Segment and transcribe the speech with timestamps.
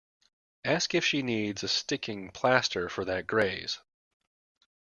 [0.65, 3.77] Ask if she needs a sticking plaster for that graze.